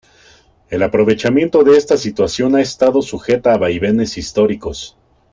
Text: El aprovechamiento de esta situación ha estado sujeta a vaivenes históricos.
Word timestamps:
El 0.71 0.81
aprovechamiento 0.81 1.63
de 1.63 1.77
esta 1.77 1.95
situación 1.95 2.55
ha 2.55 2.61
estado 2.61 3.03
sujeta 3.03 3.53
a 3.53 3.59
vaivenes 3.59 4.17
históricos. 4.17 4.97